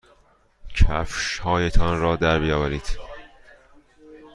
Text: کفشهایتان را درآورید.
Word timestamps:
کفشهایتان 0.75 1.99
را 1.99 2.15
درآورید. 2.15 2.85